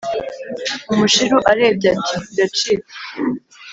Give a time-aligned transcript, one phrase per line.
[0.93, 2.93] umushiru arebye ati: biracitse